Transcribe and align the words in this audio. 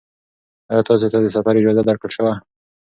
ایا 0.69 0.81
تاسې 0.87 1.07
ته 1.11 1.17
د 1.23 1.27
سفر 1.35 1.53
اجازه 1.59 1.81
درکړل 1.87 2.11
شوه؟ 2.17 2.31